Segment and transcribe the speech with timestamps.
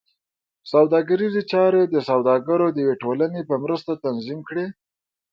[0.73, 4.65] سوداګریزې چارې د سوداګرو د یوې ټولنې په مرسته تنظیم کړې.